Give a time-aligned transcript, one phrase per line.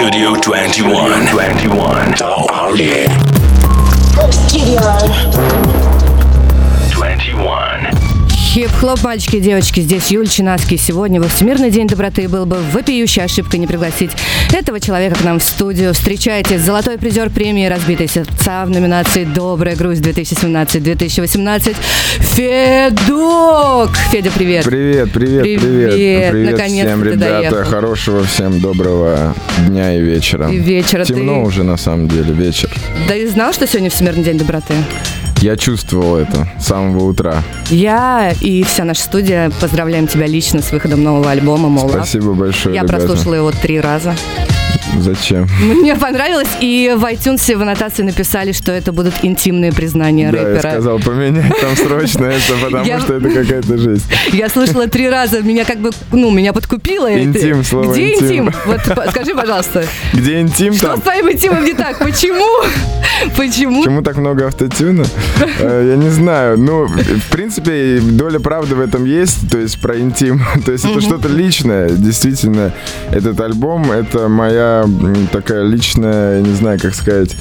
[0.00, 1.26] Studio 21.
[1.26, 2.14] 21.
[2.22, 3.06] Oh, yeah.
[4.30, 5.99] Studio.
[8.50, 8.68] 21.
[8.68, 10.76] Хип-хлоп, мальчики и девочки, здесь Юля Чинаски.
[10.76, 14.10] Сегодня во Всемирный день доброты был бы вопиющей ошибкой не пригласить
[14.52, 15.94] этого человека к нам в студию.
[15.94, 21.76] Встречайте, золотой призер премии «Разбитые сердца» в номинации «Добрая Грусть 2017-2018»
[22.18, 23.96] Федук!
[24.10, 24.64] Федя, привет!
[24.64, 25.92] Привет, привет, привет.
[25.92, 27.50] Привет, Привет наконец-то всем, ребята.
[27.50, 27.70] доехал.
[27.70, 29.34] Хорошего всем доброго
[29.68, 30.50] дня и вечера.
[30.50, 32.68] И вечера Темно ты- уже на самом деле, вечер.
[33.08, 34.74] Да и знал, что сегодня Всемирный день доброты?
[35.40, 37.42] Я чувствовал это с самого утра.
[37.70, 41.92] Я и вся наша студия поздравляем тебя лично с выходом нового альбома «Мол Love».
[41.94, 42.98] Спасибо большое, Я ребята.
[43.06, 44.14] прослушала его три раза.
[44.98, 45.46] Зачем?
[45.60, 50.44] Мне понравилось, и в iTunes в аннотации написали, что это будут интимные признания Да, я
[50.48, 50.70] рэпера.
[50.72, 54.06] сказал поменять там срочно это, потому Я- что это какая-то жесть.
[54.32, 57.10] Я слышала три раза, меня как бы, ну, меня подкупило.
[57.10, 57.22] это.
[57.22, 58.26] Интим, слово Где интим.
[58.48, 58.54] интим?
[58.66, 58.80] Вот
[59.10, 60.98] скажи, пожалуйста, Где интим что там?
[60.98, 61.98] с твоим интимом не так?
[61.98, 62.46] Почему?
[63.36, 63.82] Почему?
[63.82, 65.04] Почему так много автотюна?
[65.60, 66.58] Э, Я не знаю.
[66.58, 70.40] Ну, в принципе, доля правды в этом есть, то есть про интим.
[70.64, 71.90] То есть это что-то личное.
[71.90, 72.72] Действительно,
[73.10, 74.79] этот альбом— это моя
[75.32, 77.36] такая личная, я не знаю, как сказать,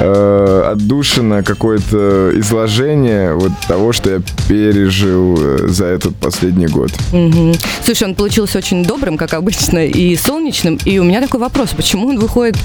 [0.00, 6.90] э, отдушина, какое-то изложение вот того, что я пережил э, за этот последний год.
[7.12, 7.54] Мгм.
[7.84, 10.78] Слушай, он получился очень добрым, как обычно, и солнечным.
[10.84, 12.56] И у меня такой вопрос, почему он выходит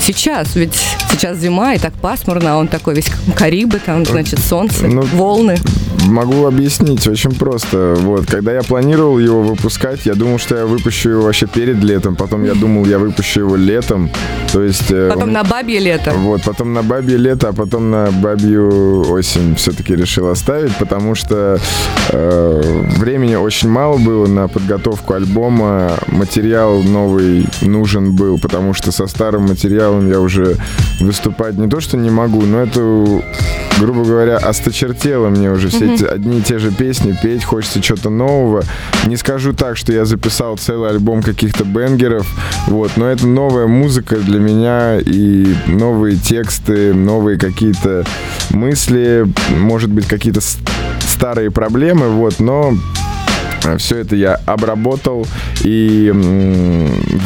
[0.00, 0.56] сейчас?
[0.56, 0.74] Ведь
[1.10, 5.58] сейчас зима, и так пасмурно, а он такой весь Карибы, там, значит, солнце, Ну, волны.
[6.06, 7.94] Могу объяснить очень просто.
[7.98, 12.16] Вот, когда я планировал его выпускать, я думал, что я выпущу его вообще перед летом.
[12.16, 13.69] Потом я думал, я выпущу его летом.
[14.52, 14.90] То есть...
[14.90, 16.12] э, Потом он- на бабье лето.
[16.16, 21.58] Вот, потом на бабье лето, а потом на бабью осень все-таки решил оставить, потому что
[22.10, 25.92] э, времени очень мало было на подготовку альбома.
[26.08, 30.56] Материал новый нужен был, потому что со старым материалом я уже
[31.00, 32.80] выступать не то что не могу, но это,
[33.78, 38.10] грубо говоря, осточертело мне уже все эти одни и те же песни, петь хочется что-то
[38.10, 38.62] нового.
[39.06, 42.26] Не скажу так, что я записал целый альбом каких-то бенгеров,
[42.66, 43.26] вот, но это
[43.60, 48.06] новая музыка для меня и новые тексты, новые какие-то
[48.50, 50.40] мысли, может быть, какие-то
[51.00, 52.72] старые проблемы, вот, но
[53.76, 55.26] все это я обработал
[55.62, 56.10] и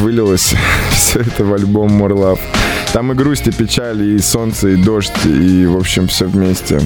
[0.01, 0.55] вылилось
[0.91, 2.41] все это в альбом More Love.
[2.95, 6.81] Там и грусть, и печаль, и солнце, и дождь, и, в общем, все вместе.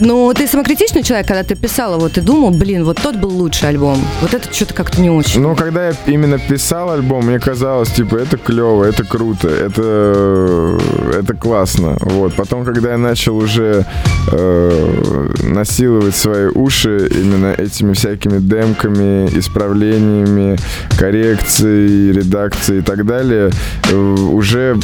[0.00, 3.68] Ну, ты самокритичный человек, когда ты писала, вот ты думал, блин, вот тот был лучший
[3.68, 3.96] альбом.
[4.20, 5.40] Вот это что-то как-то не очень.
[5.40, 10.76] Ну, когда я именно писал альбом, мне казалось, типа, это клево, это круто, это,
[11.16, 11.98] это классно.
[12.00, 12.34] Вот.
[12.34, 13.86] Потом, когда я начал уже
[14.32, 20.58] э, насиловать свои уши именно этими всякими демками, исправлениями,
[20.98, 23.52] коррекцией, редакцией и так далее,
[23.92, 24.80] э, уже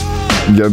[0.48, 0.70] я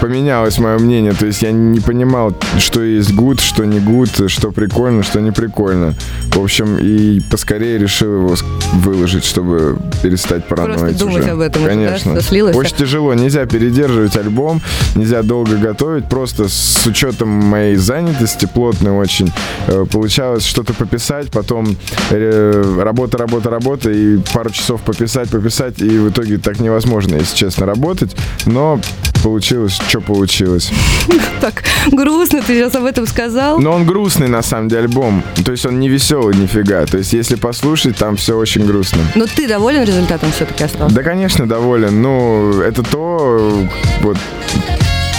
[0.00, 1.12] поменялось мое мнение.
[1.12, 5.30] То есть я не понимал, что есть гуд, что не гуд, что прикольно, что не
[5.30, 5.94] прикольно.
[6.32, 8.36] В общем, и поскорее решил его
[8.72, 11.30] выложить, чтобы перестать параноить думать уже.
[11.30, 12.20] об этом уже, да, Конечно.
[12.20, 12.56] слилось.
[12.56, 13.14] Очень тяжело.
[13.14, 14.60] Нельзя передерживать альбом,
[14.94, 16.08] нельзя долго готовить.
[16.08, 19.32] Просто с учетом моей занятости, плотной очень,
[19.66, 21.76] э, получалось что-то пописать, потом
[22.10, 27.36] э, работа, работа, работа, и пару часов пописать, пописать, и в итоге так невозможно, если
[27.36, 28.14] честно, работать.
[28.46, 28.80] Но
[29.22, 30.70] получилось, что получилось.
[31.40, 33.58] Так грустно ты сейчас об этом сказал.
[33.58, 35.22] Но он грустный, на самом деле, альбом.
[35.42, 36.84] То есть он не веселый нифига.
[36.84, 39.00] То есть если послушать, там все очень грустно.
[39.14, 40.94] Но ты доволен результатом все-таки остался?
[40.94, 42.02] Да, конечно, доволен.
[42.02, 43.66] Ну, это то,
[44.02, 44.16] вот,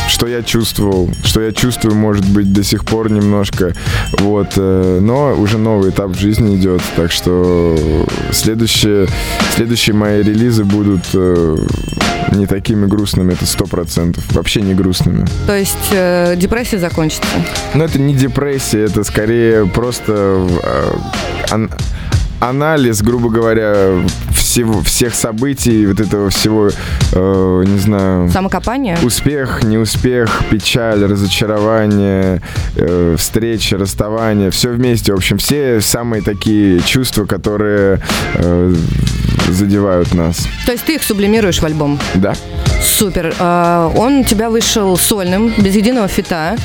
[0.07, 3.73] что я чувствовал, что я чувствую, может быть, до сих пор немножко,
[4.19, 9.07] вот, э, но уже новый этап в жизни идет, так что следующие,
[9.55, 11.57] следующие мои релизы будут э,
[12.33, 15.25] не такими грустными, это сто процентов, вообще не грустными.
[15.47, 17.27] То есть э, депрессия закончится?
[17.73, 20.13] Но это не депрессия, это скорее просто
[20.63, 20.93] э,
[21.51, 21.71] ан-
[22.41, 24.03] анализ, грубо говоря,
[24.33, 26.69] всего, всех событий, вот этого всего,
[27.13, 28.97] э, не знаю, Самокопание?
[29.03, 32.41] успех, неуспех, печаль, разочарование,
[32.75, 35.13] э, встреча, расставание, все вместе.
[35.13, 38.01] В общем, все самые такие чувства, которые
[38.33, 38.73] э,
[39.49, 40.47] задевают нас.
[40.65, 41.99] То есть ты их сублимируешь в альбом?
[42.15, 42.33] Да?
[42.81, 43.33] Супер.
[43.39, 46.55] А, Он у тебя вышел сольным, без единого фита.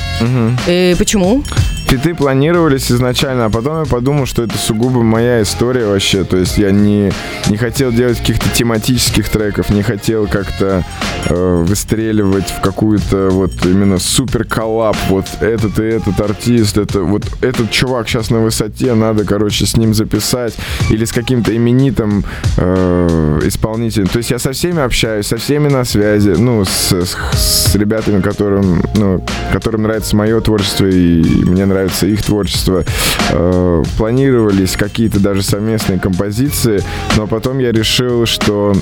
[0.67, 1.43] И почему?
[1.87, 6.25] Фиты планировались изначально, а потом я подумал, что это сугубо моя история вообще.
[6.25, 7.11] То есть я не,
[7.49, 10.83] не хотел делать каких-то тематических треков, не хотел как-то
[11.29, 14.97] э, выстреливать в какую-то вот именно супер коллаб.
[15.07, 19.77] Вот этот и этот артист, это вот этот чувак сейчас на высоте, надо, короче, с
[19.77, 20.55] ним записать.
[20.89, 22.25] Или с каким-то именитым
[22.57, 24.07] э, исполнителем.
[24.07, 28.21] То есть я со всеми общаюсь, со всеми на связи, ну, с, с, с ребятами,
[28.21, 29.23] которым, ну,
[29.53, 32.83] которым нравится мое творчество и мне нравится их творчество.
[33.31, 36.81] Э, планировались какие-то даже совместные композиции,
[37.15, 38.73] но потом я решил, что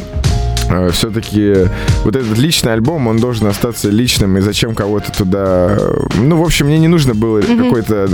[0.69, 1.69] э, все-таки
[2.03, 5.77] вот этот личный альбом, он должен остаться личным, и зачем кого-то туда...
[6.17, 7.63] Ну, в общем, мне не нужно было mm-hmm.
[7.63, 8.09] какой-то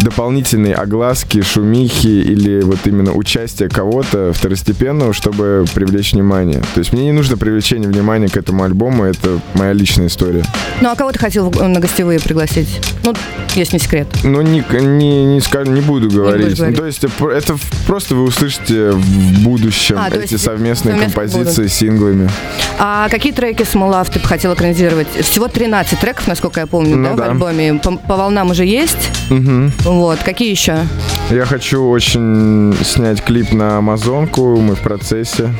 [0.00, 6.62] дополнительной огласки, шумихи или вот именно участия кого-то второстепенного, чтобы привлечь внимание.
[6.74, 10.44] То есть мне не нужно привлечение внимания к этому альбому, это моя личная история.
[10.80, 12.80] Ну, а кого ты хотел на гостевые пригласить?
[13.04, 13.14] Ну,
[13.54, 14.08] если не секрет.
[14.22, 16.58] Ну, не, не, не, скажу, не буду говорить.
[16.58, 21.93] Не ну, то есть это просто вы услышите в будущем а, эти совместные композиции, синглы
[21.94, 22.28] синглами.
[22.78, 25.08] А какие треки Small ты бы хотел экранизировать?
[25.08, 27.74] Всего 13 треков, насколько я помню, ну, да, да, в альбоме.
[27.74, 29.10] По, по волнам уже есть.
[29.30, 29.72] Угу.
[29.84, 30.18] Вот.
[30.20, 30.78] Какие еще?
[31.30, 34.56] Я хочу очень снять клип на Амазонку.
[34.60, 35.50] Мы в процессе.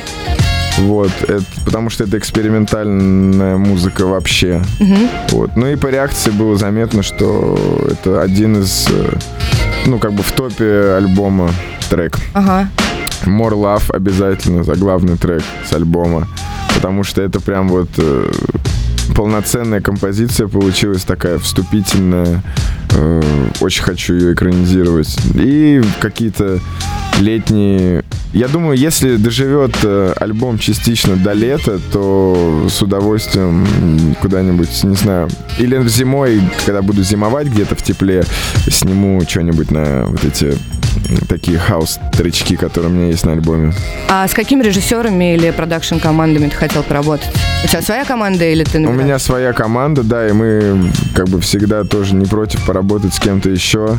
[0.77, 4.61] Вот, это, потому что это экспериментальная музыка вообще.
[4.81, 4.97] Угу.
[5.29, 5.55] Вот.
[5.55, 7.57] Ну и по реакции было заметно, что
[7.89, 9.13] это один из, э,
[9.85, 11.49] ну, как бы в топе альбома
[11.89, 12.17] трек.
[12.33, 12.67] Ага.
[13.23, 16.27] More Love обязательно за главный трек с альбома.
[16.75, 18.31] Потому что это прям вот э,
[19.15, 22.43] полноценная композиция получилась такая вступительная.
[22.91, 23.21] Э,
[23.61, 25.15] очень хочу ее экранизировать.
[25.35, 26.59] И какие-то
[27.19, 28.03] летние...
[28.33, 33.65] Я думаю, если доживет э, альбом частично до лета, то с удовольствием
[34.21, 38.23] куда-нибудь, не знаю, или зимой, когда буду зимовать где-то в тепле,
[38.69, 40.57] сниму что-нибудь на вот эти
[41.27, 43.73] такие хаус-тречки, которые у меня есть на альбоме.
[44.09, 47.29] А с какими режиссерами или продакшн-командами ты хотел поработать?
[47.63, 48.79] У тебя своя команда или ты...
[48.79, 49.03] Наверное...
[49.03, 53.19] У меня своя команда, да, и мы как бы всегда тоже не против поработать с
[53.19, 53.97] кем-то еще.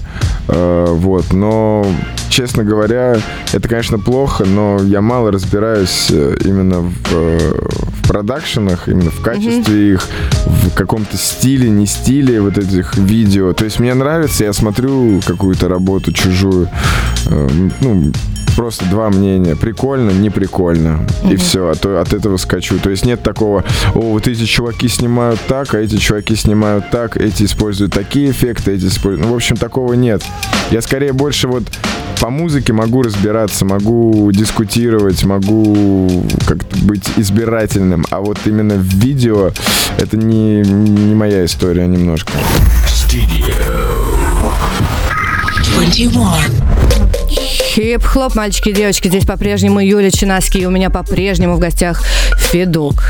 [0.48, 1.86] Э, вот, но,
[2.28, 3.16] честно говоря,
[3.52, 7.58] это, конечно, плохо, но я мало разбираюсь э, именно в, э,
[8.02, 9.94] в продакшенах, именно в качестве mm-hmm.
[9.94, 10.08] их,
[10.46, 13.52] в каком-то стиле, не стиле вот этих видео.
[13.52, 16.68] То есть мне нравится, я смотрю какую-то работу чужую,
[17.80, 18.12] ну,
[18.56, 19.54] просто два мнения.
[19.54, 21.06] Прикольно, не прикольно.
[21.22, 21.34] Mm-hmm.
[21.34, 22.78] И все, а то от этого скачу.
[22.78, 27.16] То есть нет такого, о, вот эти чуваки снимают так, а эти чуваки снимают так,
[27.16, 29.26] эти используют такие эффекты, эти используют...
[29.26, 30.24] Ну, в общем, такого нет.
[30.70, 31.64] Я скорее больше вот
[32.20, 39.50] по музыке могу разбираться, могу дискутировать, могу как-то быть избирательным, а вот именно в видео
[39.98, 42.32] это не, не моя история немножко.
[42.86, 43.54] Studio
[45.74, 46.75] 21.
[47.76, 49.08] Хип-хлоп, мальчики и девочки.
[49.08, 50.56] Здесь по-прежнему Юля Чинаски.
[50.56, 52.02] И у меня по-прежнему в гостях
[52.50, 53.02] Федук.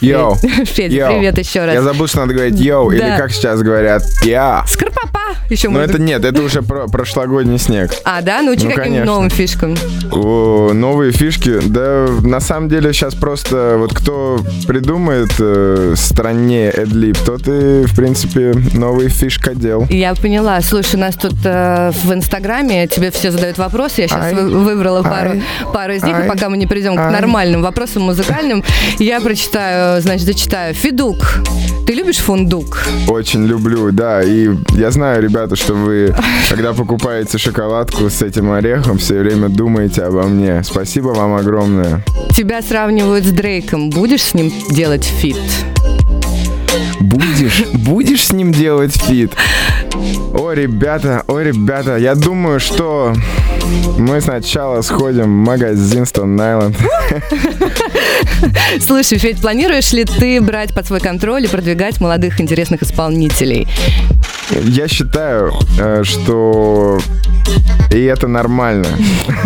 [0.00, 0.34] Yo.
[0.64, 1.14] Федя, yo.
[1.14, 1.74] привет еще раз.
[1.74, 2.96] Я забыл, что надо говорить yo, да.
[2.96, 4.64] или как сейчас говорят, yeah.
[4.66, 5.20] Skrr, pa, pa
[5.50, 7.90] еще Но это нет, это уже про прошлогодний снег.
[8.04, 8.40] А, да?
[8.42, 9.76] Научи ну, каким новым фишкам.
[10.12, 11.58] О, новые фишки?
[11.66, 17.96] Да, на самом деле сейчас просто вот кто придумает э, стране Эдлип, тот и, в
[17.96, 19.86] принципе, новый фишкодел.
[19.90, 20.60] Я поняла.
[20.60, 24.02] Слушай, у нас тут э, в Инстаграме тебе все задают вопросы.
[24.02, 25.42] Я сейчас ай, выбрала пару, ай,
[25.72, 27.08] пару из них, ай, пока мы не придем ай.
[27.08, 28.62] к нормальным вопросам музыкальным,
[28.98, 30.74] я прочитаю, значит, зачитаю.
[30.74, 31.40] Федук,
[31.86, 32.84] ты любишь фундук?
[33.08, 34.22] Очень люблю, да.
[34.22, 36.14] И я знаю, ребята, что вы,
[36.48, 40.62] когда покупаете шоколадку с этим орехом, все время думаете обо мне.
[40.64, 42.04] Спасибо вам огромное.
[42.34, 43.90] Тебя сравнивают с Дрейком.
[43.90, 45.36] Будешь с ним делать feat?
[47.00, 49.32] Будешь, будешь с ним делать feat?
[50.34, 53.14] О, ребята, о, ребята, я думаю, что
[53.98, 56.76] мы сначала сходим в магазин Stone Island.
[58.80, 63.68] Слушай, Федь, планируешь ли ты брать под свой контроль и продвигать молодых интересных исполнителей?
[64.50, 67.00] Я считаю, э, что
[67.90, 68.86] и это нормально.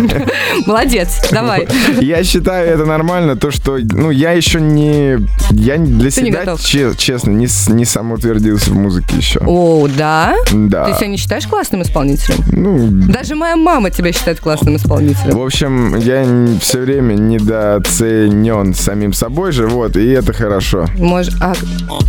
[0.65, 1.67] Молодец, давай.
[1.99, 5.17] Я считаю это нормально, то, что, ну, я еще не,
[5.51, 9.39] я для Ты себя, че, честно, не, не самоутвердился в музыке еще.
[9.45, 10.35] О, да?
[10.51, 10.85] Да.
[10.85, 12.37] Ты себя не считаешь классным исполнителем?
[12.51, 15.37] Ну, Даже моя мама тебя считает классным исполнителем.
[15.37, 16.25] В общем, я
[16.61, 20.85] все время недооценен самим собой же, вот, и это хорошо.
[20.97, 21.53] Может, а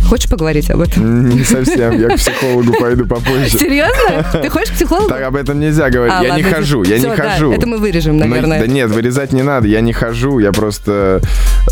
[0.07, 1.29] хочешь поговорить об этом?
[1.29, 3.49] Не совсем, я к психологу пойду попозже.
[3.59, 4.25] Серьезно?
[4.41, 5.09] Ты хочешь к психологу?
[5.09, 6.13] Так, об этом нельзя говорить.
[6.17, 7.51] А, я не ладно, хожу, я всё, не да, хожу.
[7.51, 8.59] это мы вырежем, Но- наверное.
[8.59, 11.21] да нет, вырезать не надо, я не хожу, я просто...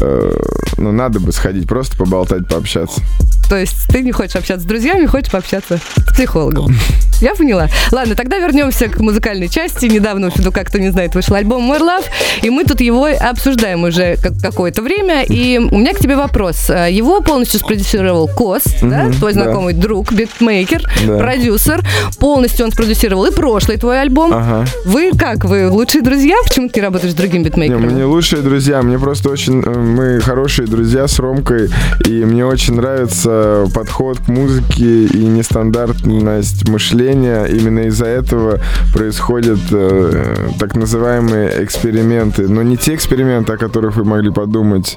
[0.01, 0.31] э,
[0.77, 3.01] ну, надо бы сходить, просто поболтать, пообщаться.
[3.49, 6.75] То есть ты не хочешь общаться с друзьями, хочешь пообщаться с психологом.
[7.21, 7.69] Я поняла.
[7.93, 9.85] Ладно, тогда вернемся к музыкальной части.
[9.85, 12.03] Недавно, ну, как кто не знает, вышел альбом More Love,
[12.41, 15.23] и мы тут его обсуждаем уже как- какое-то время.
[15.23, 16.69] И у меня к тебе вопрос.
[16.69, 19.43] Э, Его полностью спродюсировал Кос, да, твой да.
[19.43, 21.17] знакомый друг, битмейкер, Да.
[21.19, 21.81] продюсер.
[22.19, 24.31] Полностью он спродюсировал и прошлый твой альбом.
[24.33, 24.65] Ага.
[24.85, 25.45] Вы как?
[25.45, 26.35] Вы лучшие друзья?
[26.47, 27.81] Почему ты не работаешь с другим Не, битмейкером?
[27.83, 29.61] мы не лучшие друзья, мне просто очень...
[29.65, 31.69] э, Мы хорошие друзья с Ромкой,
[32.05, 37.45] и мне очень нравится подход к музыке и нестандартность мышления.
[37.45, 38.59] Именно из-за этого
[38.93, 42.47] происходят э, так называемые эксперименты.
[42.47, 44.95] Но не те эксперименты, о которых вы могли подумать,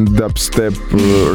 [0.00, 0.74] дабстеп,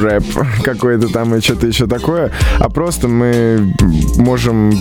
[0.02, 0.24] рэп,
[0.64, 3.74] какой-то там и что-то еще такое, а просто мы
[4.18, 4.74] можем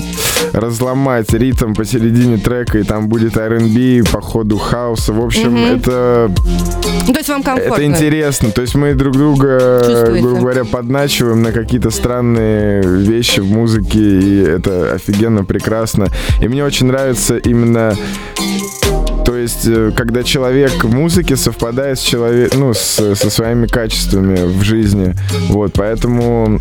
[0.52, 5.12] разломать ритм посередине трека, и там будет R&B по ходу хаоса.
[5.12, 6.30] В общем, это,
[7.06, 7.74] Ну, то есть вам комфортно?
[7.74, 8.50] это интересно.
[8.50, 10.22] То есть мы друг друга, Чувствуете?
[10.22, 16.08] грубо говоря, подначиваем на какие-то странные вещи в музыке, и это офигенно прекрасно.
[16.40, 17.94] И мне очень нравится именно
[19.46, 24.62] есть, э, когда человек в музыке совпадает с человек, ну, с- со своими качествами в
[24.62, 25.14] жизни.
[25.48, 26.60] Вот, поэтому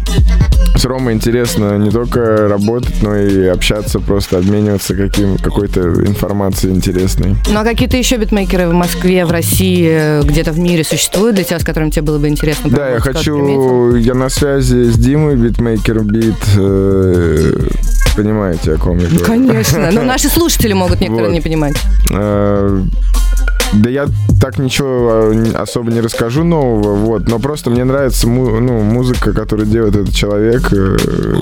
[0.77, 7.36] с Ромой интересно не только работать, но и общаться, просто обмениваться каким, какой-то информацией интересной.
[7.51, 11.44] Ну а какие-то еще битмейкеры в Москве, в России, э, где-то в мире существуют для
[11.44, 15.36] тебя, с которыми тебе было бы интересно Да, я хочу, я на связи с Димой,
[15.36, 16.36] битмейкер бит.
[16.58, 17.68] э,
[18.15, 19.25] Понимаете, о ком я говорю?
[19.25, 19.91] Конечно.
[19.91, 21.34] Но наши слушатели могут некоторые Вот.
[21.36, 21.75] не понимать.
[22.12, 22.81] Э,
[23.74, 24.05] Да я
[24.39, 29.34] так ничего э, особо не расскажу нового, вот, но просто мне нравится му- ну, музыка,
[29.34, 30.98] которую делает этот человек, э,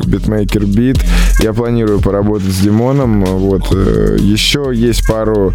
[0.05, 0.97] битмейкер бит.
[1.41, 3.67] Я планирую поработать с Димоном, вот.
[3.71, 5.53] э, Еще есть пару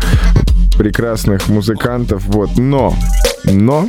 [0.76, 2.94] прекрасных музыкантов, вот, но,
[3.44, 3.88] но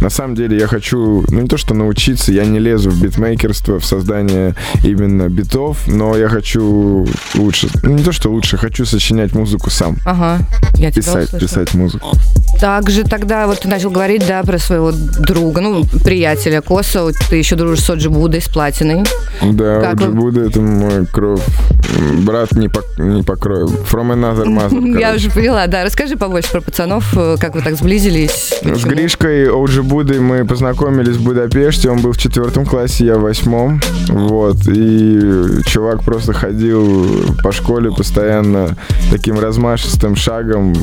[0.00, 3.78] на самом деле я хочу, ну не то что научиться, я не лезу в битмейкерство,
[3.80, 9.34] в создание именно битов, но я хочу лучше, ну не то что лучше, хочу сочинять
[9.34, 9.96] музыку сам.
[10.04, 10.38] Ага,
[10.76, 11.40] я тебя Писать, услышала.
[11.40, 12.12] писать музыку.
[12.60, 17.36] Также тогда вот ты начал говорить, да, про своего друга, ну, приятеля Коса, вот ты
[17.36, 19.04] еще дружишь с Оджи Будой, с Платиной.
[19.42, 21.42] Да, Как Оджи вы- Буда это мой кровь.
[21.96, 23.72] М, Брат не по, не по крови.
[23.90, 24.98] From another mother.
[25.00, 25.84] Я уже поняла, да.
[25.84, 28.54] Расскажи побольше про пацанов, э, как вы так сблизились.
[28.62, 28.84] С?
[28.84, 31.90] Гришкой Оджи Будой мы познакомились в Будапеште.
[31.90, 33.80] Он был в четвертом классе, я в восьмом.
[34.08, 34.56] Вот.
[34.66, 38.76] И чувак просто ходил по школе постоянно
[39.10, 40.74] таким размашистым шагом,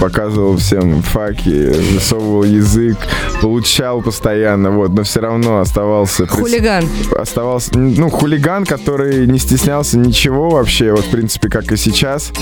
[0.00, 2.96] показывал всем факи, высовывал язык,
[3.42, 6.26] получал постоянно, вот, но все равно оставался...
[6.26, 6.84] Хулиган.
[7.16, 12.32] оставался, ну, хулиган, который не стеснялся ничего вообще, вот, в принципе, как и сейчас.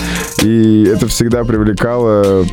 [0.43, 2.47] И это всегда привлекало...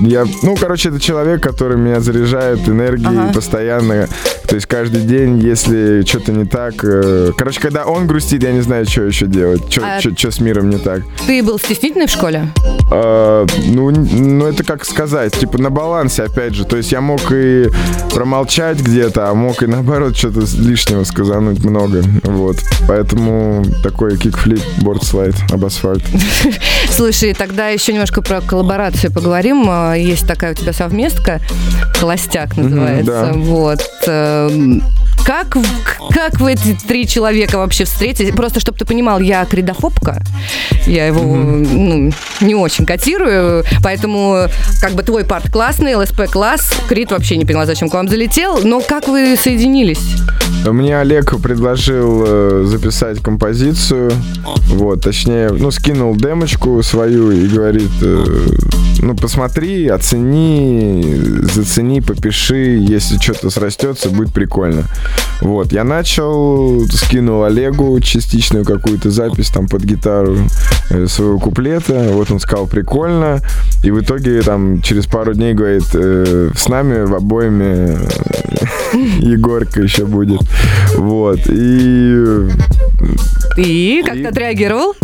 [0.00, 3.32] Я, ну, короче, это человек, который меня заряжает энергией Ага.
[3.32, 4.08] постоянно.
[4.48, 6.74] То есть каждый день, если что-то не так...
[6.82, 9.62] э, Короче, когда он грустит, я не знаю, что еще делать.
[9.72, 11.02] Что А- с миром не так.
[11.26, 12.48] Ты был стеснительный в школе?
[12.90, 16.64] А, ну, ну, это как сказать, типа на балансе, опять же.
[16.64, 17.68] То есть я мог и
[18.12, 22.02] промолчать где-то, а мог и наоборот что-то лишнего сказануть много.
[22.24, 22.56] Вот.
[22.88, 26.02] Поэтому такой кикфлип, бордслайд об асфальт.
[26.90, 29.64] Слушай, тогда еще немножко про коллаборацию поговорим.
[29.68, 31.40] А, Есть такая у тебя совместка,
[31.94, 33.30] «Холостяк» называется.
[33.32, 33.32] да.
[33.34, 33.80] Вот.
[34.06, 34.82] Эм,
[35.24, 35.56] Как,
[36.10, 38.34] как вы эти три человека вообще встретились?
[38.34, 40.20] Просто, чтобы ты понимал, я кридофобка.
[40.84, 42.10] Я его ну,
[42.40, 44.48] не очень котирую, поэтому
[44.80, 46.72] как бы твой парт классный, ЛСП класс.
[46.88, 48.58] Крид вообще не поняла, зачем к вам залетел.
[48.64, 50.00] Но как вы соединились?
[50.66, 54.10] Мне Олег предложил э, записать композицию.
[54.66, 58.24] Вот, точнее, ну, скинул демочку свою и говорит, э,
[59.02, 61.02] ну, посмотри, оцени,
[61.52, 64.84] зацени, попиши, если что-то срастется, будет прикольно.
[65.40, 70.36] Вот, я начал, скинул Олегу частичную какую-то запись там под гитару
[70.90, 72.10] э, своего куплета.
[72.12, 73.40] Вот он сказал, прикольно.
[73.82, 78.06] И в итоге там через пару дней говорит, э, с нами в обоими э,
[79.18, 80.42] Егорка еще будет.
[80.96, 81.40] Вот.
[81.48, 82.48] И
[83.56, 84.94] И как ты отреагировал?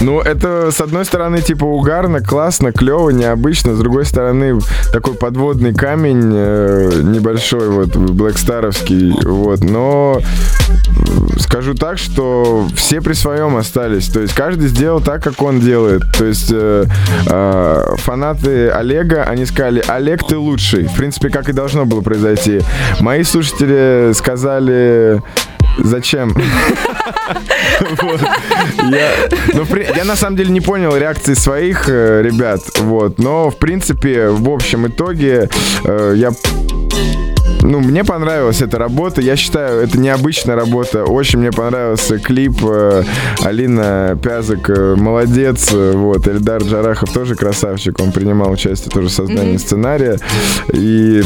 [0.00, 3.74] Ну, это, с одной стороны, типа, угарно, классно, клево, необычно.
[3.74, 4.60] С другой стороны,
[4.92, 9.60] такой подводный камень э, небольшой, вот, блэкстаровский, вот.
[9.64, 10.20] Но
[11.38, 14.08] скажу так, что все при своем остались.
[14.08, 16.02] То есть каждый сделал так, как он делает.
[16.16, 16.84] То есть э,
[17.26, 20.84] э, фанаты Олега, они сказали, Олег, ты лучший.
[20.84, 22.60] В принципе, как и должно было произойти.
[23.00, 25.22] Мои слушатели сказали,
[25.78, 26.34] зачем?
[29.52, 29.66] Ну,
[29.96, 34.48] я на самом деле не понял реакции своих э, ребят, вот, но в принципе в
[34.48, 35.48] общем итоге
[35.84, 36.30] э, я
[37.66, 39.20] ну, мне понравилась эта работа.
[39.20, 41.04] Я считаю, это необычная работа.
[41.04, 42.58] Очень мне понравился клип.
[42.62, 43.02] э,
[43.42, 45.70] Алина Пязок э, молодец.
[45.72, 46.28] э, Вот.
[46.28, 48.00] Эльдар Джарахов тоже красавчик.
[48.00, 50.18] Он принимал участие тоже в создании сценария.
[50.72, 51.22] И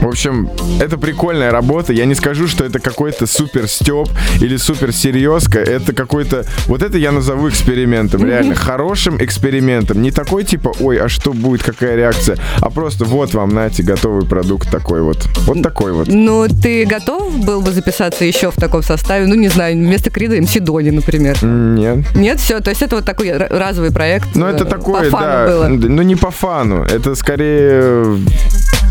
[0.00, 1.94] в общем, это прикольная работа.
[1.94, 4.08] Я не скажу, что это какой-то супер степ
[4.40, 5.60] или супер серьезка.
[5.60, 6.44] Это какой-то...
[6.66, 8.24] Вот это я назову экспериментом.
[8.24, 10.02] Реально хорошим экспериментом.
[10.02, 12.36] Не такой типа, ой, а что будет, какая реакция?
[12.60, 15.26] А просто вот вам, нате, готовый продукт такой вот.
[15.46, 16.08] Вот такой вот.
[16.08, 19.26] Ну, ты готов был бы записаться еще в таком составе?
[19.26, 21.42] Ну, не знаю, вместо Крида МС Дони, например.
[21.42, 21.98] Нет.
[22.14, 24.34] Нет, все, то есть это вот такой разовый проект.
[24.34, 25.46] Ну, это э, такое, да.
[25.46, 25.68] было.
[25.68, 26.84] Ну, не по фану.
[26.84, 28.18] Это скорее...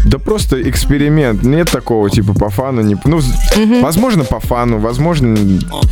[0.05, 1.43] Да просто эксперимент.
[1.43, 2.81] Нет такого, типа, по фану.
[2.81, 2.98] Не...
[3.05, 3.33] Ну, з-
[3.81, 5.38] возможно, по фану, возможно,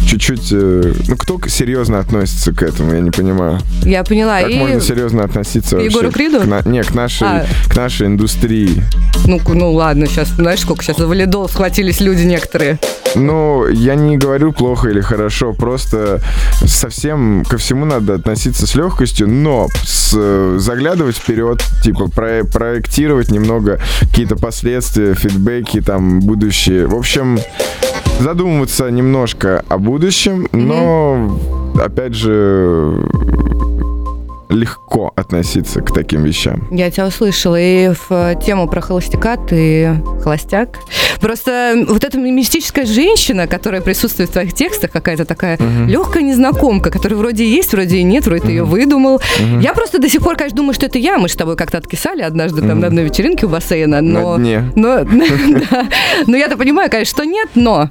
[0.08, 0.50] чуть-чуть...
[0.52, 3.60] э, Ну, кто серьезно относится к этому, я не понимаю.
[3.84, 4.42] Я поняла.
[4.42, 6.42] Как и, можно серьезно относиться к Егору Криду?
[6.42, 7.46] к на- Не, к нашей, А.
[7.70, 8.84] к нашей индустрии.
[9.26, 12.80] ну, ну, ладно, сейчас, знаешь, сколько сейчас за валидол схватились люди некоторые.
[13.16, 16.22] Ну, я не говорю плохо или хорошо, просто
[16.66, 23.30] совсем ко всему надо относиться с легкостью, но с- э, заглядывать вперед, типа про- проектировать
[23.32, 26.88] немного какие-то последствия, фидбэки, там, будущее.
[26.88, 27.40] В общем,
[28.20, 31.40] задумываться немножко о будущем, но,
[31.82, 33.08] опять же,
[34.52, 36.68] легко относиться к таким вещам.
[36.72, 37.60] Я тебя услышала.
[37.60, 40.78] И в э, тему про холостяка ты холостяк.
[41.20, 47.18] Просто вот эта мистическая женщина, которая присутствует в твоих текстах, какая-то такая легкая незнакомка, которая
[47.18, 49.22] вроде есть, вроде и нет, вроде ты ее выдумал.
[49.60, 51.18] Я просто до сих пор, конечно, думаю, что это я.
[51.18, 54.02] Мы с тобой как-то откисали однажды там на одной вечеринке у бассейна.
[54.02, 54.72] Но, На дне.
[54.76, 55.00] Но,
[56.28, 57.90] но я-то понимаю, конечно, что нет, но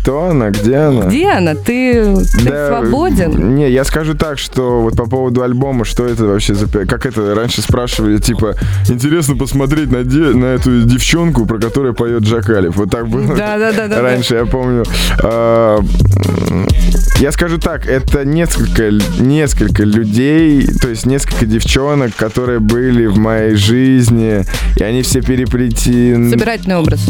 [0.00, 1.06] Кто она, где она?
[1.06, 1.54] где она?
[1.54, 3.54] Ты, ты Да, свободен?
[3.54, 6.66] Не, я скажу так, что вот по поводу альбома, что это вообще за...
[6.68, 8.54] Как это раньше спрашивали, типа,
[8.88, 12.76] интересно посмотреть на, де- на эту девчонку, про которую поет Джакалев.
[12.76, 13.34] Вот так было.
[13.36, 14.00] Да-да-да-да-да.
[14.02, 14.84] Раньше, я помню.
[15.22, 15.80] А,
[17.20, 23.54] Я скажу так, это несколько, несколько людей, то есть несколько девчонок, которые были в моей
[23.56, 24.44] жизни,
[24.76, 26.30] и они все переплетены.
[26.30, 27.00] Собирательный образ.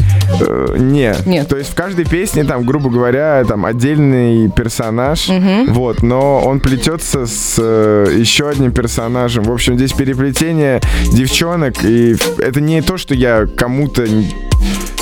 [0.41, 1.15] Э, Не.
[1.27, 1.49] Нет.
[1.49, 5.29] То есть в каждой песне, там, грубо говоря, там отдельный персонаж,
[5.69, 9.45] вот, но он плетется с э, еще одним персонажем.
[9.45, 10.81] В общем, здесь переплетение
[11.13, 14.07] девчонок, и это не то, что я кому-то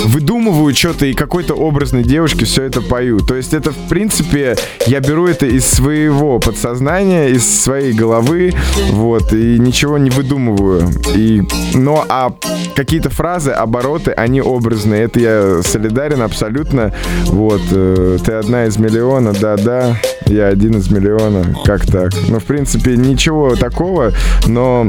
[0.05, 3.21] выдумываю что-то и какой-то образной девушке все это пою.
[3.21, 8.53] То есть это, в принципе, я беру это из своего подсознания, из своей головы,
[8.91, 10.91] вот, и ничего не выдумываю.
[11.15, 11.43] И,
[11.75, 12.35] но, а
[12.75, 15.05] какие-то фразы, обороты, они образные.
[15.05, 16.93] Это я солидарен абсолютно.
[17.25, 21.55] Вот, э, ты одна из миллиона, да-да, я один из миллиона.
[21.65, 22.13] Как так?
[22.29, 24.13] Ну, в принципе, ничего такого,
[24.47, 24.87] но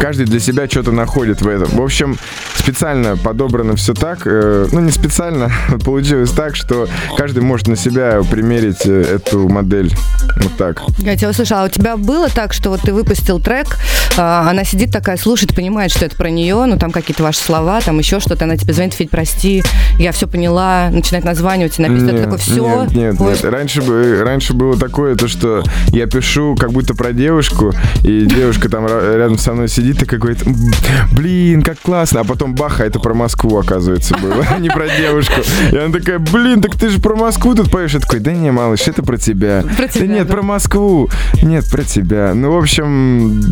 [0.00, 1.68] каждый для себя что-то находит в этом.
[1.70, 2.16] В общем,
[2.56, 4.20] специально подобрано все так.
[4.26, 5.50] э, ну, не специально,
[5.84, 9.92] получилось так, что каждый может на себя примерить э, эту модель.
[10.36, 10.82] Вот так.
[10.98, 11.62] Я тебя услышала.
[11.62, 13.78] А у тебя было так, что вот ты выпустил трек,
[14.16, 17.80] а, она сидит такая, слушает, понимает, что это про нее, ну там какие-то ваши слова,
[17.80, 19.62] там еще что-то, она тебе звонит, Федь, прости,
[19.98, 22.82] я все поняла, начинает названивать и написать, это такой, все.
[22.84, 23.44] Нет, нет, нет.
[23.44, 23.82] Раньше,
[24.22, 27.72] раньше было такое, то, что я пишу как будто про девушку,
[28.04, 30.56] и девушка там рядом со мной сидит и говорит, «М,
[31.12, 33.81] блин, как классно, а потом бах, а это про Москву, оказывается,
[34.20, 35.40] было, а не про девушку.
[35.70, 37.92] И она такая, блин, так ты же про Москву тут поешь.
[37.94, 39.62] Я такой, да не, малыш, это про тебя.
[39.76, 40.32] Про тебя, Да нет, да.
[40.32, 41.08] про Москву.
[41.42, 42.32] Нет, про тебя.
[42.34, 43.42] Ну, в общем,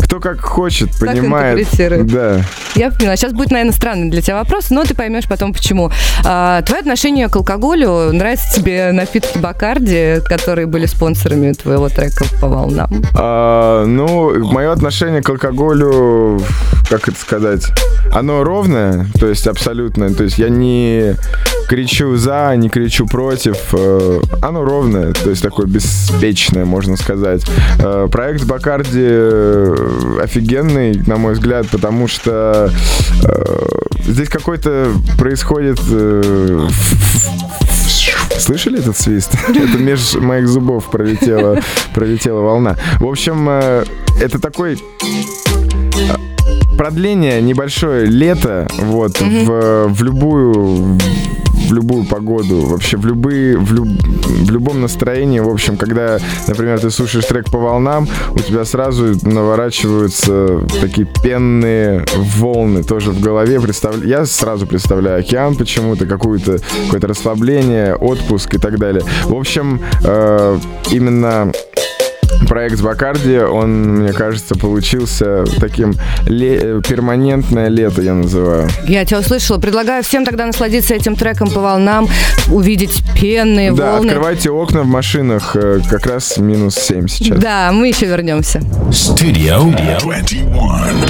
[0.00, 1.66] кто как хочет, Так понимает.
[2.10, 2.40] Да.
[2.74, 3.16] Я поняла.
[3.16, 5.90] Сейчас будет, наверное, странный для тебя вопрос, но ты поймешь потом почему.
[6.24, 12.48] А, твое отношение к алкоголю, нравятся тебе напитки Бакарди, которые были спонсорами твоего трека по
[12.48, 12.90] волнам?
[13.14, 16.40] А, ну, мое отношение к алкоголю,
[16.88, 17.66] как это сказать,
[18.12, 20.12] оно ровное, то есть абсолютно.
[20.14, 21.14] То есть я не
[21.68, 23.56] кричу за, не кричу против.
[23.72, 27.44] э, Оно ровное, то есть такое беспечное, можно сказать.
[27.78, 32.72] Э, Проект Бакарди э, офигенный, на мой взгляд, потому что
[34.06, 35.78] здесь какой-то происходит...
[38.38, 39.34] Слышали этот свист?
[39.48, 41.60] Это меж моих зубов пролетела,
[41.94, 42.76] пролетела волна.
[43.00, 44.78] В общем, это такой
[46.78, 50.96] продление небольшое лето, вот, в, в любую
[51.68, 56.80] в любую погоду, вообще в любые, в, люб, в любом настроении, в общем, когда, например,
[56.80, 63.60] ты слушаешь трек по волнам, у тебя сразу наворачиваются такие пенные волны тоже в голове.
[63.60, 64.02] Представ...
[64.04, 69.02] Я сразу представляю океан почему-то, какую-то, какое-то расслабление, отпуск и так далее.
[69.24, 70.58] В общем, э,
[70.90, 71.52] именно
[72.46, 75.94] проект с Бакарди, он, мне кажется, получился таким
[76.26, 78.68] ле- перманентное лето, я называю.
[78.86, 79.58] Я тебя услышала.
[79.58, 82.08] Предлагаю всем тогда насладиться этим треком по волнам,
[82.50, 84.06] увидеть пенные Да, волны.
[84.08, 87.38] открывайте окна в машинах, э, как раз минус 7 сейчас.
[87.38, 88.60] Да, мы еще вернемся.
[88.90, 90.48] Studio 21.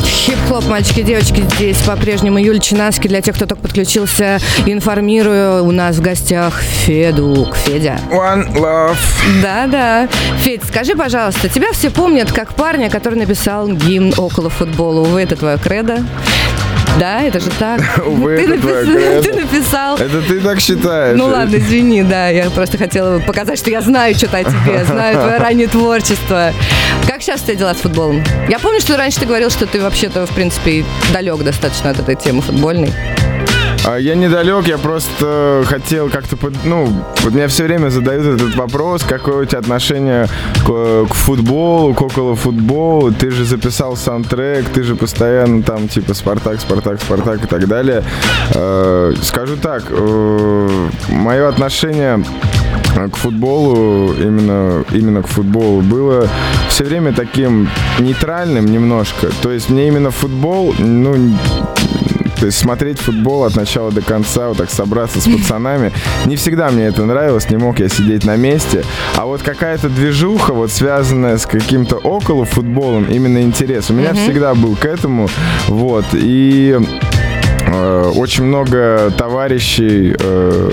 [0.04, 3.06] Хип-хоп, мальчики и девочки, здесь по-прежнему Юль Чинаски.
[3.08, 7.56] Для тех, кто только подключился, информирую, у нас в гостях Федук.
[7.56, 7.98] Федя.
[8.10, 8.96] One love.
[9.42, 10.08] Да-да.
[10.42, 15.00] Федь, скажи, пожалуйста, тебя все помнят как парня, который написал гимн около футбола.
[15.00, 16.04] Увы, это твое кредо.
[16.98, 17.80] Да, это же так.
[18.06, 19.22] Увы, ты, это напис- кредо.
[19.22, 19.96] ты написал.
[19.96, 21.18] Это ты так считаешь?
[21.18, 25.20] Ну ладно, извини, да, я просто хотела показать, что я знаю что-то о тебе, знаю
[25.20, 26.52] твое раннее творчество.
[27.06, 28.22] Как сейчас у тебя дела с футболом?
[28.48, 32.14] Я помню, что раньше ты говорил, что ты вообще-то, в принципе, далек достаточно от этой
[32.16, 32.92] темы футбольной.
[33.90, 38.54] А Я недалек, я просто хотел как-то, под- ну, вот меня все время задают этот
[38.54, 40.26] вопрос, какое у тебя отношение
[40.66, 46.12] к, к футболу, к около футболу, ты же записал саундтрек, ты же постоянно там типа
[46.12, 48.04] Спартак, Спартак, Спартак и так далее.
[48.54, 49.84] Э, скажу так,
[51.08, 52.22] мое отношение
[53.10, 56.28] к футболу, именно, именно к футболу, было
[56.68, 57.70] все время таким
[58.00, 59.28] нейтральным немножко.
[59.40, 61.14] То есть мне именно футбол, ну,
[62.38, 65.92] то есть смотреть футбол от начала до конца, вот так собраться с пацанами.
[66.26, 68.84] Не всегда мне это нравилось, не мог я сидеть на месте.
[69.16, 73.90] А вот какая-то движуха, вот связанная с каким-то около футболом, именно интерес.
[73.90, 75.28] У меня всегда был к этому.
[75.66, 76.04] Вот.
[76.12, 76.78] И
[77.66, 80.70] э, очень много товарищей, э,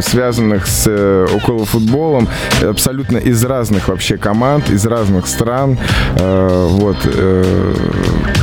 [0.00, 2.28] связанных с э, около футболом,
[2.62, 5.78] абсолютно из разных вообще команд, из разных стран.
[6.18, 6.96] Вот.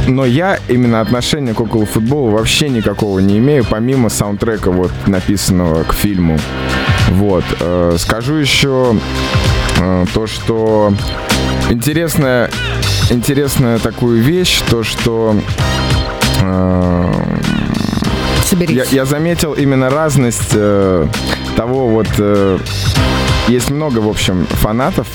[0.08, 5.84] Но я именно отношения к около футболу вообще никакого не имею, помимо саундтрека, вот, написанного
[5.84, 6.40] к фильму.
[7.10, 7.44] Вот.
[7.60, 8.96] Э, скажу еще
[9.80, 10.94] э, то, что
[11.70, 12.50] интересная,
[13.10, 15.36] интересная такую вещь, то, что
[16.42, 17.14] э,
[18.46, 18.88] Соберись.
[18.92, 21.08] я, я заметил именно разность э,
[21.56, 22.08] того вот...
[22.18, 22.60] э,
[23.48, 25.08] есть много, в общем, фанатов,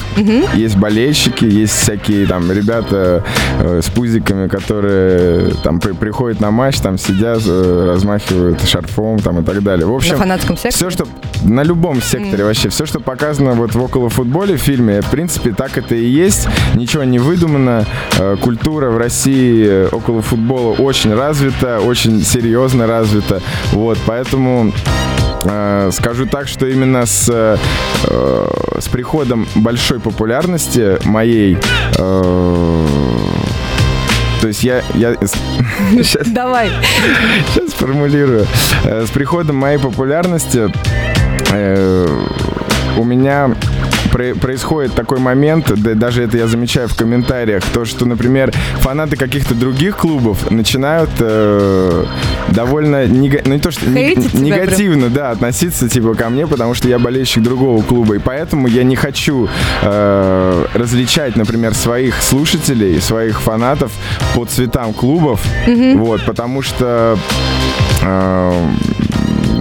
[0.54, 3.24] есть болельщики, есть всякие там ребята
[3.60, 9.40] э, с пузиками, которые там при- приходят на матч, там сидят, э, размахивают шарфом там
[9.40, 9.86] и так далее.
[9.86, 10.72] В общем, На фанатском секторе?
[10.72, 11.06] все, что
[11.44, 15.52] на любом секторе вообще, все, что показано вот в около футболе в фильме, в принципе,
[15.52, 16.48] так это и есть.
[16.74, 17.84] Ничего не выдумано.
[18.18, 23.40] Э, Культура в России э, около футбола очень развита, очень серьезно развита.
[23.72, 24.72] Вот, поэтому
[25.11, 25.11] э,
[25.92, 27.56] скажу так, что именно с, э,
[28.78, 31.58] с приходом большой популярности моей
[31.98, 32.86] э,
[34.40, 35.14] то есть я, я
[35.92, 36.70] сейчас Давай.
[37.54, 38.46] Сейчас сформулирую.
[38.84, 40.68] Э, С приходом моей популярности
[41.52, 42.06] э,
[42.96, 43.54] у меня
[44.12, 49.16] про- происходит такой момент, да, даже это я замечаю в комментариях, то, что, например, фанаты
[49.16, 52.04] каких-то других клубов начинают э,
[52.48, 56.88] довольно нега- ну, не то, что не- негативно, да, относиться типа ко мне, потому что
[56.88, 59.48] я болельщик другого клуба, и поэтому я не хочу
[59.82, 63.92] э, различать, например, своих слушателей, своих фанатов
[64.34, 65.40] по цветам клубов,
[65.96, 67.16] вот, потому что
[68.02, 68.52] э,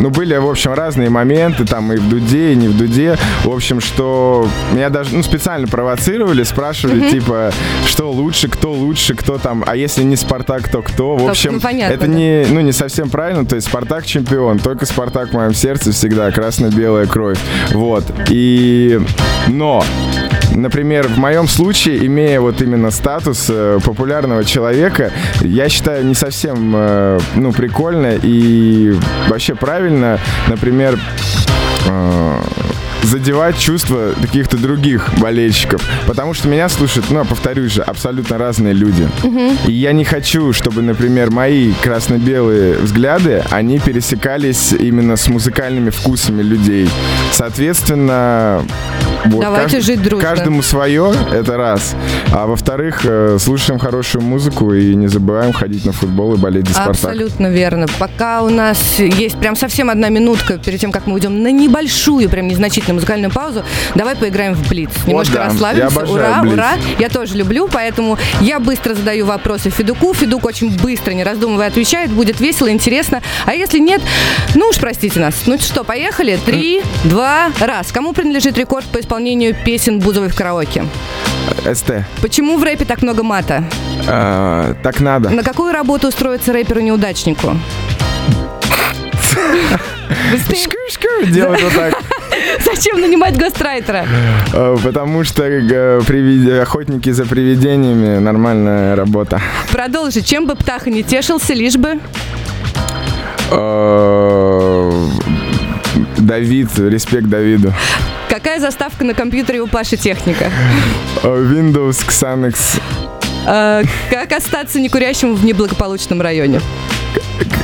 [0.02, 3.18] ну, были, в общем, разные моменты, там, и в Дуде, и не в Дуде.
[3.44, 7.52] В общем, что меня даже, ну, специально провоцировали, спрашивали, типа,
[7.86, 11.16] что лучше, кто лучше, кто там, а если не Спартак, то кто?
[11.16, 12.12] В общем, ну, понятно, это да.
[12.12, 16.32] не, ну, не совсем правильно, то есть Спартак чемпион, только Спартак в моем сердце всегда,
[16.32, 17.40] красно-белая кровь.
[17.72, 18.04] Вот.
[18.30, 19.00] И...
[19.48, 19.84] Но
[20.56, 25.12] Например, в моем случае, имея вот именно статус э, популярного человека,
[25.42, 28.94] я считаю не совсем, э, ну, прикольно и
[29.28, 31.00] вообще правильно, например,
[31.88, 32.42] э,
[33.04, 35.82] задевать чувства каких-то других болельщиков.
[36.08, 39.08] Потому что меня слушают, ну, повторюсь же, абсолютно разные люди.
[39.68, 46.42] И я не хочу, чтобы, например, мои красно-белые взгляды, они пересекались именно с музыкальными вкусами
[46.42, 46.90] людей.
[47.32, 48.64] Соответственно,
[49.26, 50.28] вот, Давайте жить дружно.
[50.28, 51.96] Каждому свое, это раз.
[52.32, 56.74] А во-вторых, э, слушаем хорошую музыку и не забываем ходить на футбол и болеть за
[56.74, 56.96] Спартак.
[56.96, 57.86] Абсолютно верно.
[58.00, 62.30] Пока у нас есть прям совсем одна минутка перед тем, как мы уйдем на небольшую,
[62.30, 63.64] прям незначительную музыкальную паузу.
[63.96, 64.90] Давай поиграем в Блиц.
[65.06, 65.46] Немножко да.
[65.46, 66.00] расслабимся.
[66.00, 66.54] Я ура, Блиц.
[66.54, 66.74] ура.
[67.00, 70.14] Я тоже люблю, поэтому я быстро задаю вопросы Федуку.
[70.14, 72.12] Федук очень быстро, не раздумывая, отвечает.
[72.12, 73.22] Будет весело, интересно.
[73.46, 74.02] А если нет,
[74.56, 75.36] ну уж простите нас.
[75.46, 76.40] Ну что, поехали?
[76.46, 77.92] Три, два, раз.
[77.92, 80.86] Кому принадлежит рекорд по исполнению песен Бузовой в караоке?
[81.74, 82.06] СТ.
[82.22, 83.64] Почему в рэпе так много мата?
[84.08, 85.30] А, так надо.
[85.30, 87.58] На какую работу устроиться рэперу-неудачнику?
[91.32, 91.94] Делать вот так.
[92.66, 94.06] Зачем нанимать гострайтера?
[94.54, 99.42] А, Потому что э, охотники за привидениями нормальная работа.
[99.72, 100.22] Продолжи.
[100.22, 102.00] Чем бы Птаха не тешился, лишь бы...
[103.52, 105.10] А,
[106.18, 107.74] Давид, респект Давиду.
[108.30, 110.50] Какая заставка на компьютере у Паши техника?
[111.24, 112.80] Windows, Xanax.
[114.10, 116.62] Как остаться некурящим в неблагополучном районе?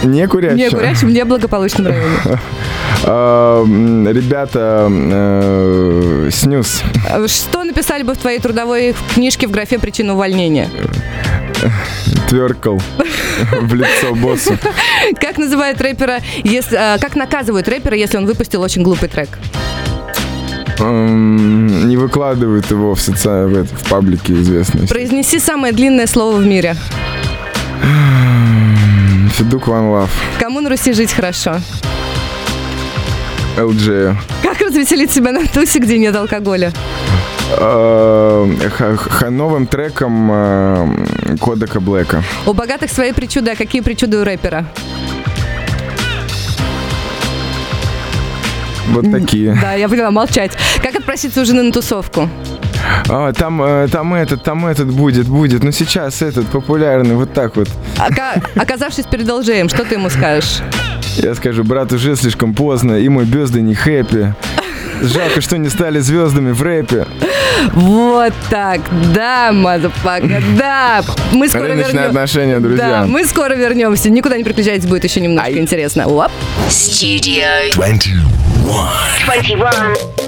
[0.04, 0.66] Не курящий.
[0.66, 2.40] Некурящим в неблагополучном районе.
[3.06, 6.82] А, м, Ребята, э, снюс.
[7.28, 10.70] Что написали бы в твоей трудовой книжке в графе «Причина увольнения»?
[12.30, 12.82] Тверкал
[13.62, 14.58] в лицо боссу.
[15.22, 19.30] Как называют рэпера, если, а, как наказывают рэпера, если он выпустил очень глупый трек?
[20.80, 23.30] М, Не выкладывают его в, соци...
[23.30, 24.90] в, паблике известность.
[24.90, 26.76] Произнеси самое длинное слово в мире.
[29.38, 30.10] Федук Ван Лав.
[30.40, 31.62] Кому на Руси жить хорошо?
[33.56, 34.16] LJ.
[34.42, 36.74] Как развеселить себя на тусе, где нет алкоголя?
[37.56, 42.24] Э, Новым треком э, Кодека Блэка.
[42.48, 44.66] У богатых свои причуды, а какие причуды у рэпера?
[48.88, 49.56] Вот такие.
[49.62, 50.54] Да, я поняла, молчать.
[50.82, 52.28] Как отпроситься у жены на тусовку?
[53.10, 55.64] А, там, э, там этот, там этот будет, будет.
[55.64, 57.70] Но сейчас этот популярный, вот так вот.
[57.98, 60.60] Ока- Оказавшись перед Элджеем, что ты ему скажешь?
[61.18, 64.34] Я скажу, брат, уже слишком поздно, и мой birthday не happy.
[65.02, 67.06] Жалко, что не стали звездами в рэпе.
[67.74, 68.82] Вот так,
[69.14, 71.02] да, motherfucka, да.
[71.32, 72.90] Мы скоро Рыночные вернем- отношения, друзья.
[73.02, 74.10] Да, мы скоро вернемся.
[74.10, 75.58] Никуда не переключайтесь, будет еще немножко Ай.
[75.60, 76.08] интересно.
[76.08, 76.32] Оп.
[76.70, 78.22] Studio 21.
[79.26, 80.27] 21.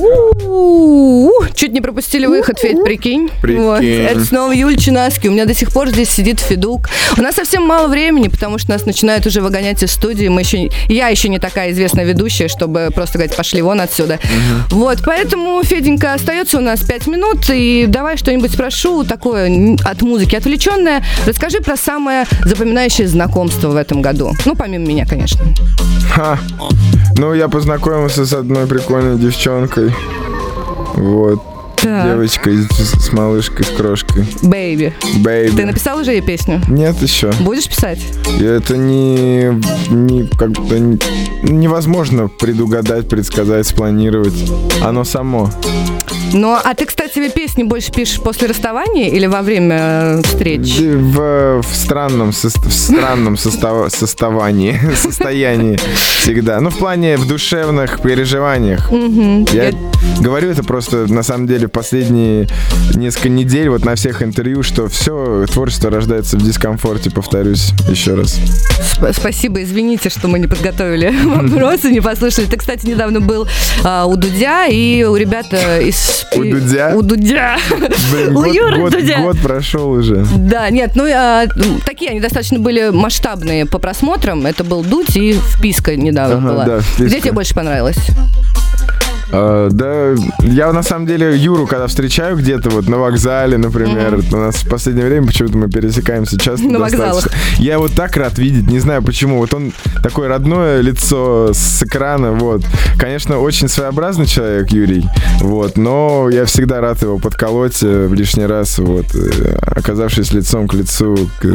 [0.00, 1.44] У-у-у.
[1.54, 3.30] Чуть не пропустили выход, Федь, прикинь.
[3.42, 3.62] Прикинь.
[3.62, 3.82] Вот.
[3.82, 5.28] Это снова Юль Чинаски.
[5.28, 6.88] У меня до сих пор здесь сидит Федук.
[7.16, 10.28] У нас совсем мало времени, потому что нас начинают уже выгонять из студии.
[10.28, 14.18] Мы еще, я еще не такая известная ведущая, чтобы просто говорить, пошли вон отсюда.
[14.70, 20.02] Вот, поэтому, Феденька, остается у нас пять минут, и давай что-нибудь спрошу, такое н- от
[20.02, 21.04] музыки отвлеченное.
[21.26, 24.32] Расскажи про самое запоминающее знакомство в этом году.
[24.44, 25.40] Ну, помимо меня, конечно.
[26.12, 26.38] Ха.
[27.16, 29.89] Ну, я познакомился с одной прикольной девчонкой.
[30.94, 31.40] Вот.
[31.82, 32.04] Так.
[32.12, 34.24] Девочкой с, с малышкой, с крошкой.
[34.42, 34.92] Baby.
[35.00, 35.62] Ты Baby.
[35.62, 36.60] написал уже ей песню?
[36.68, 37.32] Нет еще.
[37.40, 38.00] Будешь писать?
[38.38, 39.44] И это не,
[39.90, 40.98] не как бы не-
[41.42, 44.34] невозможно предугадать, предсказать, спланировать.
[44.82, 45.50] Оно само.
[46.32, 50.78] Ну, а ты, кстати, себе песни больше пишешь после расставания или во время э, встреч?
[50.78, 55.76] В, в странном, сос- в странном состав- составании, состоянии
[56.20, 56.60] всегда.
[56.60, 58.92] Ну, в плане в душевных переживаниях.
[58.92, 59.72] Я
[60.20, 62.48] говорю это просто, на самом деле, последние
[62.94, 68.38] несколько недель вот на всех интервью, что все творчество рождается в дискомфорте, повторюсь еще раз.
[68.94, 72.46] Сп- Спасибо, извините, что мы не подготовили вопросы, не послушали.
[72.46, 73.46] Ты, кстати, недавно был
[73.84, 76.26] а, у Дудя и у ребят э, из...
[76.36, 76.92] У Дудя?
[76.96, 77.56] У Дудя.
[78.12, 79.20] Блин, У год, Юры год- Дудя.
[79.20, 80.24] год прошел уже.
[80.36, 81.46] Да, нет, ну а,
[81.86, 84.46] такие они достаточно были масштабные по просмотрам.
[84.46, 86.64] Это был Дудь и вписка недавно Ага, была.
[86.64, 87.04] да, «Вписка».
[87.06, 87.96] Где тебе больше понравилось?
[89.32, 94.36] А, да, я на самом деле Юру, когда встречаю где-то вот на вокзале, например, у
[94.36, 96.66] нас в последнее время почему-то мы пересекаемся часто.
[96.66, 97.28] На вокзалах.
[97.58, 99.38] Я его так рад видеть, не знаю почему.
[99.38, 102.62] Вот он такое родное лицо с экрана, вот.
[102.98, 105.04] Конечно, очень своеобразный человек Юрий,
[105.40, 110.68] вот, но я всегда рад его подколоть э, в лишний раз, вот, э, оказавшись лицом
[110.68, 111.46] к лицу к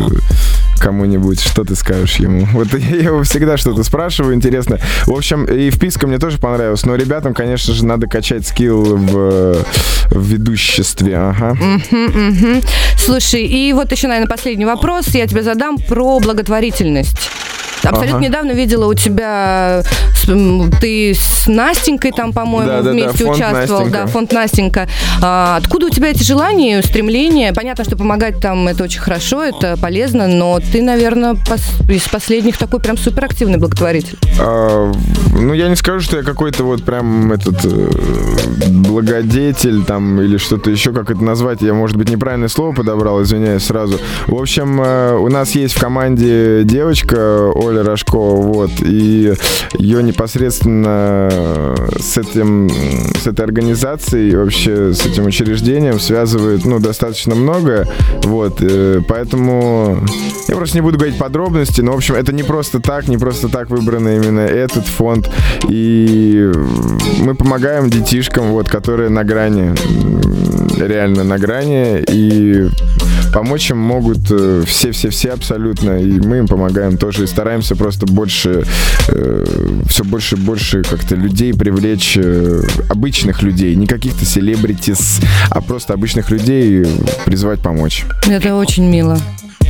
[0.80, 2.46] кому-нибудь, что ты скажешь ему?
[2.54, 4.80] Вот я его всегда что-то спрашиваю, интересно.
[5.06, 9.66] В общем, и вписка мне тоже понравилась, но ребятам, конечно же, надо качать скилл в,
[10.12, 11.58] в ведуществе, ага.
[11.92, 12.62] Мгм.
[12.98, 17.18] Слушай, и вот еще, наверное, последний вопрос я тебе задам про благотворительность.
[17.84, 18.26] Абсолютно Ага.
[18.28, 19.84] недавно видела у тебя,
[20.82, 23.80] ты с Настенькой там, по-моему, Да-да-да, вместе фонд участвовал.
[23.82, 24.06] Настенька.
[24.06, 24.88] Да, фонд Настенька.
[25.22, 27.54] А, откуда у тебя эти желания, стремления?
[27.54, 32.58] Понятно, что помогать там это очень хорошо, это полезно, но ты, наверное, пос- из последних
[32.58, 34.18] такой прям суперактивный благотворитель.
[34.40, 34.92] А,
[35.34, 37.90] ну, я не скажу, что я какой-то вот прям этот э,
[38.70, 41.62] благодетель там или что-то еще, как это назвать.
[41.62, 44.00] Я, может быть, неправильное слово подобрал, извиняюсь сразу.
[44.28, 49.34] В общем, э, у нас есть в команде девочка Оля Рожкова, вот, и
[49.78, 52.70] ее непосредственно с этим,
[53.20, 57.88] с этой организацией, вообще с этим учреждением связывает, ну, достаточно много,
[58.24, 60.00] вот, э, поэтому
[60.48, 63.50] я просто не буду говорить подробности, но, в общем, это не просто так, не просто
[63.50, 65.30] так выбрано именно этот фонд,
[65.68, 66.52] и
[67.20, 69.74] мы помогаем детишкам, вот, которые на грани,
[70.78, 72.70] реально на грани, и
[73.34, 78.66] помочь им могут э, все-все-все абсолютно, и мы им помогаем тоже, и стараемся просто больше,
[79.08, 79.46] э,
[79.88, 85.94] все больше и больше как-то людей привлечь, э, обычных людей, не каких-то селебритис, а просто
[85.94, 86.86] обычных людей
[87.26, 88.06] призвать помочь.
[88.28, 89.20] Это очень мило.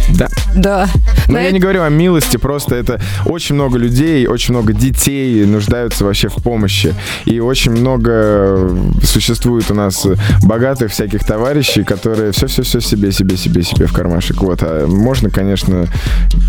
[0.09, 0.27] Да.
[0.55, 0.87] Да.
[1.27, 4.71] Но На я это- не говорю о милости, просто это очень много людей, очень много
[4.73, 6.93] детей нуждаются вообще в помощи.
[7.25, 8.69] И очень много
[9.03, 10.05] существует у нас
[10.43, 14.41] богатых всяких товарищей, которые все-все-все себе, себе, себе, себе в кармашек.
[14.41, 14.59] Вот.
[14.61, 15.87] А можно, конечно,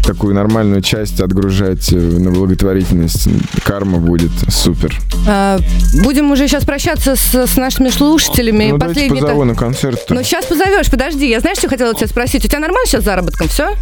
[0.04, 3.28] такую нормальную часть отгружать э, на благотворительность.
[3.64, 4.94] Карма будет супер.
[5.26, 5.58] А,
[6.02, 8.68] Будем уже сейчас прощаться с, с нашими слушателями.
[8.72, 10.00] ну, давайте Последний- позову на концерт.
[10.10, 11.28] Ну, сейчас позовешь, подожди.
[11.28, 12.44] Я знаешь, что хотела тебя спросить?
[12.44, 13.06] У тебя нормально сейчас с
[13.46, 13.48] заработком?
[13.48, 13.76] Все?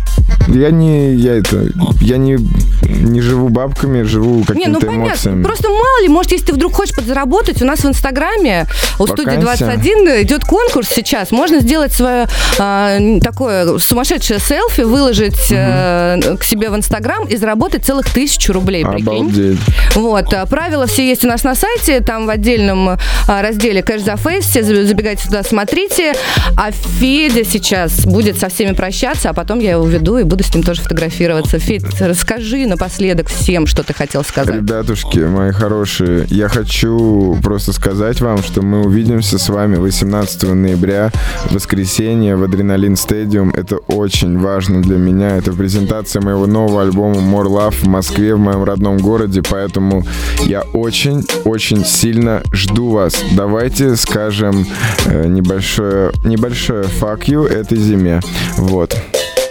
[0.48, 1.66] Я не, я это,
[2.00, 2.38] я не,
[2.82, 5.06] не живу бабками, живу Не, ну какими-то понятно.
[5.08, 5.42] эмоциями.
[5.42, 8.66] Просто мало ли, может, если ты вдруг хочешь подзаработать, у нас в Инстаграме
[8.98, 9.64] у студии Вакансия.
[9.64, 11.30] 21 идет конкурс сейчас.
[11.30, 17.84] Можно сделать свое а, такое сумасшедшее селфи, выложить э, к себе в Инстаграм и заработать
[17.84, 19.06] целых тысячу рублей, прикинь.
[19.06, 19.58] Обалдеть.
[19.94, 22.98] Вот, а, правила все есть у нас на сайте, там в отдельном а,
[23.42, 26.14] разделе «Кэш за фейс», все за- забегайте туда, смотрите.
[26.56, 30.54] А Федя сейчас будет со всеми прощаться, а потом я его веду и буду с
[30.54, 31.58] ним тоже фотографироваться.
[31.58, 34.56] Федь, расскажи напоследок всем, что ты хотел сказать.
[34.56, 41.10] Ребятушки, мои хорошие, я хочу просто сказать вам, что мы увидимся с вами 18 ноября,
[41.50, 43.50] воскресенье в Адреналин Стадиум.
[43.50, 45.36] Это очень важно для меня.
[45.36, 50.04] Это презентация моего нового альбома More Love в Москве, в моем родном городе, поэтому
[50.46, 53.22] я очень-очень сильно жду вас.
[53.32, 54.66] Давайте скажем
[55.06, 58.20] э, небольшое, небольшое fuck you этой зиме.
[58.56, 58.96] Вот.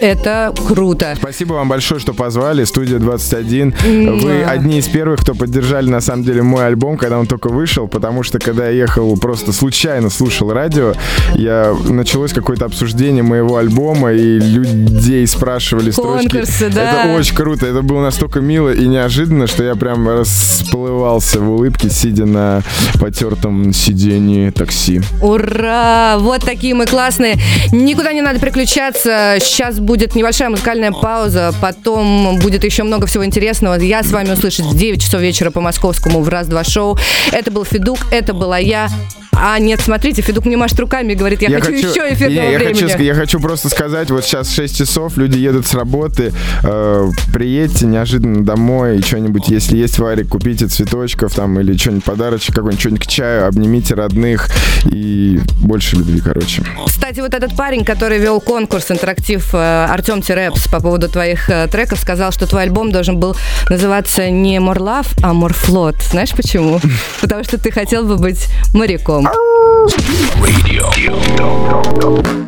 [0.00, 1.14] Это круто.
[1.16, 2.64] Спасибо вам большое, что позвали.
[2.64, 3.74] Студия 21.
[4.20, 7.88] Вы одни из первых, кто поддержали, на самом деле, мой альбом, когда он только вышел,
[7.88, 10.94] потому что, когда я ехал, просто случайно слушал радио,
[11.34, 16.28] я началось какое-то обсуждение моего альбома, и людей спрашивали строчки.
[16.28, 17.04] Конкурсы, да.
[17.04, 17.66] Это очень круто.
[17.66, 22.62] Это было настолько мило и неожиданно, что я прям расплывался в улыбке, сидя на
[23.00, 25.00] потертом сидении такси.
[25.22, 26.16] Ура!
[26.18, 27.36] Вот такие мы классные.
[27.72, 29.36] Никуда не надо переключаться.
[29.40, 31.54] Сейчас будет небольшая музыкальная пауза.
[31.60, 33.78] Потом будет еще много всего интересного.
[33.78, 36.98] Я с вами услышать в 9 часов вечера по московскому в раз-два шоу.
[37.32, 38.88] Это был Федук, это была я.
[39.36, 42.58] А нет, смотрите, Федук мне машет руками и говорит, я, хочу, еще эфирного Не, я
[42.58, 42.88] времени.
[42.88, 47.86] хочу, я хочу просто сказать, вот сейчас 6 часов, люди едут с работы, э, приедьте
[47.86, 53.02] неожиданно домой, и что-нибудь, если есть варик, купите цветочков там или что-нибудь подарочек какой-нибудь, что-нибудь
[53.02, 54.48] к чаю, обнимите родных
[54.86, 56.62] и больше любви, короче.
[56.86, 61.66] Кстати, вот этот парень, который вел конкурс интерактив э, Артем Терепс по поводу твоих э,
[61.68, 63.36] треков сказал, что твой альбом должен был
[63.68, 65.96] называться не More Love, а More Float.
[66.10, 66.80] Знаешь почему?
[67.20, 69.28] Потому что ты хотел бы быть моряком.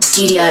[0.00, 0.46] Studio